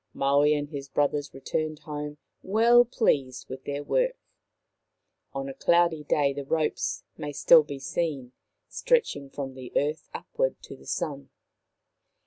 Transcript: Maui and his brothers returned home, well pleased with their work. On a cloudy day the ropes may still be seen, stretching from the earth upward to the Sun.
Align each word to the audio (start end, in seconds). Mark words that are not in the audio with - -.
Maui 0.15 0.55
and 0.55 0.69
his 0.69 0.89
brothers 0.89 1.31
returned 1.31 1.77
home, 1.81 2.17
well 2.41 2.83
pleased 2.85 3.47
with 3.47 3.65
their 3.65 3.83
work. 3.83 4.17
On 5.31 5.47
a 5.47 5.53
cloudy 5.53 6.03
day 6.03 6.33
the 6.33 6.43
ropes 6.43 7.03
may 7.17 7.31
still 7.31 7.61
be 7.61 7.77
seen, 7.77 8.31
stretching 8.67 9.29
from 9.29 9.53
the 9.53 9.71
earth 9.75 10.09
upward 10.11 10.59
to 10.63 10.75
the 10.75 10.87
Sun. 10.87 11.29